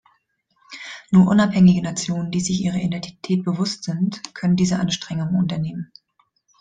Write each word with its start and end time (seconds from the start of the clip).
Nur 1.11 1.27
unabhängige 1.29 1.83
Nationen, 1.83 2.31
die 2.31 2.39
sich 2.41 2.59
ihrer 2.59 2.77
Identität 2.81 3.45
bewusst 3.45 3.83
sind, 3.83 4.33
können 4.33 4.55
diese 4.55 4.79
Anstrengung 4.79 5.35
unternehmen. 5.35 5.91